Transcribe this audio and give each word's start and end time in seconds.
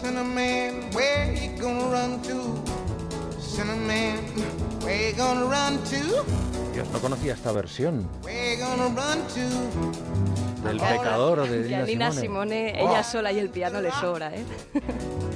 Cinnamon, 0.00 0.90
where 0.94 1.34
you 1.34 1.60
gonna 1.60 1.88
run 1.90 2.22
to? 2.22 2.54
Cinnamon, 3.40 4.22
where 4.84 5.10
you 5.10 5.16
gonna 5.16 5.44
run 5.46 5.76
to? 5.90 6.22
Dios, 6.72 6.88
no 6.92 7.00
conocía 7.00 7.32
esta 7.34 7.50
versión 7.50 8.08
Where 8.22 8.54
you 8.56 8.64
gonna 8.64 8.94
run 8.94 9.18
to? 9.34 10.62
del 10.68 10.78
pecador 10.78 11.48
de 11.48 11.68
Y 11.68 11.74
a 11.74 11.78
Nina 11.78 11.86
Nina 11.86 12.12
Simone. 12.12 12.70
Simone, 12.70 12.80
ella 12.80 13.02
sola 13.02 13.32
y 13.32 13.40
el 13.40 13.50
piano 13.50 13.80
le 13.80 13.90
sobra, 13.90 14.32
¿eh? 14.36 14.44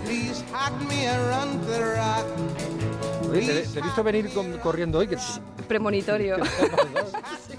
Please 0.04 0.44
me 0.88 1.06
the 1.66 1.96
rock. 1.96 3.30
Oye, 3.32 3.40
te, 3.46 3.62
te 3.66 3.78
he 3.80 3.82
visto 3.82 4.04
venir 4.04 4.32
con- 4.32 4.58
corriendo 4.58 4.98
hoy. 4.98 5.08
Que 5.08 5.16
Premonitorio. 5.66 6.36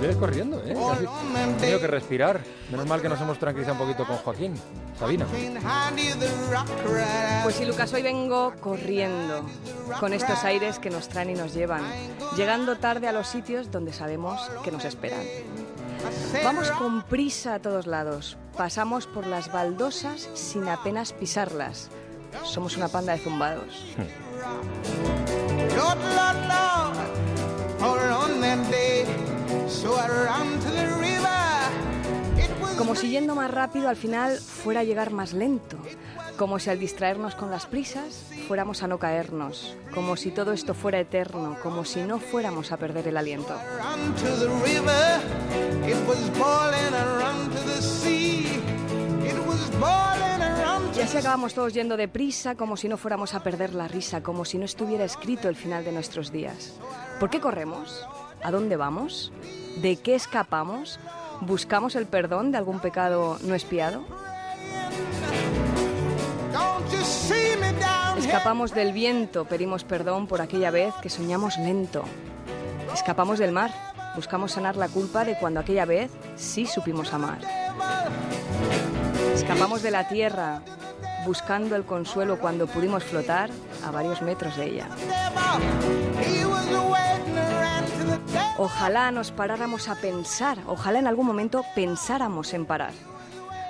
Vienes 0.00 0.16
corriendo, 0.16 0.62
¿eh? 0.64 0.74
Casi 0.74 1.04
he 1.04 1.60
tenido 1.60 1.80
que 1.80 1.86
respirar. 1.86 2.40
Menos 2.70 2.86
mal 2.86 3.00
que 3.02 3.08
nos 3.08 3.20
hemos 3.20 3.38
tranquilizado 3.38 3.80
un 3.80 3.86
poquito 3.86 4.06
con 4.06 4.16
Joaquín. 4.18 4.54
Sabina. 4.98 5.26
Pues 7.42 7.54
sí, 7.54 7.64
Lucas, 7.64 7.92
hoy 7.92 8.02
vengo 8.02 8.54
corriendo 8.60 9.44
con 9.98 10.12
estos 10.12 10.44
aires 10.44 10.78
que 10.78 10.90
nos 10.90 11.08
traen 11.08 11.30
y 11.30 11.34
nos 11.34 11.54
llevan, 11.54 11.82
llegando 12.36 12.76
tarde 12.76 13.08
a 13.08 13.12
los 13.12 13.26
sitios 13.26 13.70
donde 13.70 13.92
sabemos 13.92 14.40
que 14.62 14.70
nos 14.70 14.84
esperan. 14.84 15.20
Vamos 16.44 16.70
con 16.72 17.02
prisa 17.02 17.54
a 17.54 17.58
todos 17.60 17.86
lados, 17.86 18.36
pasamos 18.56 19.06
por 19.06 19.26
las 19.26 19.52
baldosas 19.52 20.28
sin 20.34 20.68
apenas 20.68 21.12
pisarlas. 21.12 21.90
Somos 22.44 22.76
una 22.76 22.88
panda 22.88 23.12
de 23.12 23.18
zumbados. 23.18 23.84
Como 32.90 33.00
si 33.00 33.10
yendo 33.10 33.36
más 33.36 33.48
rápido 33.48 33.88
al 33.88 33.94
final 33.94 34.36
fuera 34.36 34.80
a 34.80 34.82
llegar 34.82 35.12
más 35.12 35.32
lento. 35.32 35.76
Como 36.36 36.58
si 36.58 36.70
al 36.70 36.80
distraernos 36.80 37.36
con 37.36 37.48
las 37.48 37.66
prisas 37.66 38.26
fuéramos 38.48 38.82
a 38.82 38.88
no 38.88 38.98
caernos. 38.98 39.76
Como 39.94 40.16
si 40.16 40.32
todo 40.32 40.52
esto 40.52 40.74
fuera 40.74 40.98
eterno. 40.98 41.56
Como 41.62 41.84
si 41.84 42.02
no 42.02 42.18
fuéramos 42.18 42.72
a 42.72 42.78
perder 42.78 43.06
el 43.06 43.16
aliento. 43.16 43.54
Y 50.96 51.00
así 51.00 51.16
acabamos 51.16 51.54
todos 51.54 51.72
yendo 51.72 51.96
deprisa, 51.96 52.56
como 52.56 52.76
si 52.76 52.88
no 52.88 52.96
fuéramos 52.96 53.34
a 53.34 53.44
perder 53.44 53.72
la 53.72 53.86
risa, 53.86 54.20
como 54.24 54.44
si 54.44 54.58
no 54.58 54.64
estuviera 54.64 55.04
escrito 55.04 55.48
el 55.48 55.54
final 55.54 55.84
de 55.84 55.92
nuestros 55.92 56.32
días. 56.32 56.74
¿Por 57.20 57.30
qué 57.30 57.38
corremos? 57.38 58.04
¿A 58.42 58.50
dónde 58.50 58.74
vamos? 58.74 59.30
¿De 59.80 59.94
qué 59.94 60.16
escapamos? 60.16 60.98
¿Buscamos 61.40 61.96
el 61.96 62.06
perdón 62.06 62.52
de 62.52 62.58
algún 62.58 62.80
pecado 62.80 63.38
no 63.42 63.54
espiado? 63.54 64.04
Escapamos 68.18 68.74
del 68.74 68.92
viento, 68.92 69.46
pedimos 69.46 69.84
perdón 69.84 70.26
por 70.26 70.40
aquella 70.40 70.70
vez 70.70 70.94
que 71.02 71.08
soñamos 71.08 71.56
lento. 71.58 72.04
Escapamos 72.92 73.38
del 73.38 73.52
mar, 73.52 73.72
buscamos 74.14 74.52
sanar 74.52 74.76
la 74.76 74.88
culpa 74.88 75.24
de 75.24 75.36
cuando 75.38 75.60
aquella 75.60 75.84
vez 75.84 76.10
sí 76.36 76.66
supimos 76.66 77.12
amar. 77.14 77.38
Escapamos 79.34 79.82
de 79.82 79.90
la 79.90 80.08
tierra, 80.08 80.62
buscando 81.24 81.76
el 81.76 81.84
consuelo 81.84 82.38
cuando 82.38 82.66
pudimos 82.66 83.04
flotar 83.04 83.50
a 83.86 83.90
varios 83.90 84.22
metros 84.22 84.56
de 84.56 84.66
ella. 84.66 84.88
Ojalá 88.58 89.10
nos 89.10 89.30
paráramos 89.30 89.88
a 89.88 89.94
pensar, 89.94 90.58
ojalá 90.66 90.98
en 90.98 91.06
algún 91.06 91.26
momento 91.26 91.64
pensáramos 91.74 92.52
en 92.52 92.66
parar. 92.66 92.92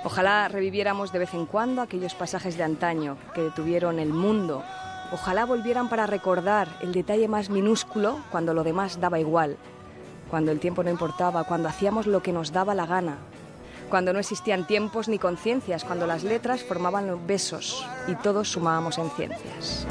Ojalá 0.03 0.47
reviviéramos 0.47 1.11
de 1.11 1.19
vez 1.19 1.33
en 1.33 1.45
cuando 1.45 1.81
aquellos 1.81 2.15
pasajes 2.15 2.57
de 2.57 2.63
antaño 2.63 3.17
que 3.33 3.41
detuvieron 3.41 3.99
el 3.99 4.09
mundo. 4.09 4.63
Ojalá 5.11 5.45
volvieran 5.45 5.89
para 5.89 6.07
recordar 6.07 6.67
el 6.81 6.91
detalle 6.91 7.27
más 7.27 7.49
minúsculo 7.49 8.19
cuando 8.31 8.53
lo 8.53 8.63
demás 8.63 8.99
daba 8.99 9.19
igual, 9.19 9.57
cuando 10.29 10.51
el 10.51 10.59
tiempo 10.59 10.83
no 10.83 10.89
importaba, 10.89 11.43
cuando 11.43 11.69
hacíamos 11.69 12.07
lo 12.07 12.23
que 12.23 12.33
nos 12.33 12.51
daba 12.51 12.73
la 12.73 12.85
gana, 12.85 13.17
cuando 13.91 14.13
no 14.13 14.19
existían 14.19 14.65
tiempos 14.65 15.07
ni 15.09 15.19
conciencias, 15.19 15.83
cuando 15.83 16.07
las 16.07 16.23
letras 16.23 16.63
formaban 16.63 17.05
los 17.05 17.23
besos 17.27 17.85
y 18.07 18.15
todos 18.15 18.49
sumábamos 18.49 18.97
en 18.97 19.11
ciencias. 19.11 19.85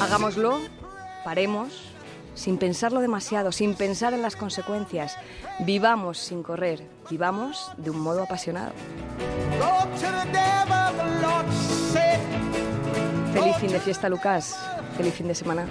Hagámoslo, 0.00 0.60
paremos, 1.24 1.90
sin 2.34 2.56
pensarlo 2.56 3.00
demasiado, 3.00 3.50
sin 3.52 3.74
pensar 3.74 4.14
en 4.14 4.22
las 4.22 4.36
consecuencias. 4.36 5.16
Vivamos 5.58 6.18
sin 6.18 6.42
correr, 6.42 6.86
vivamos 7.10 7.72
de 7.76 7.90
un 7.90 7.98
modo 7.98 8.22
apasionado. 8.22 8.72
Feliz 13.32 13.56
fin 13.56 13.72
de 13.72 13.80
fiesta, 13.80 14.08
Lucas. 14.08 14.56
Feliz 14.96 15.14
fin 15.14 15.26
de 15.26 15.34
semana. 15.34 15.66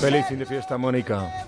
Feliz 0.00 0.24
fin 0.26 0.38
de 0.38 0.46
fiesta, 0.46 0.78
Mónica. 0.78 1.47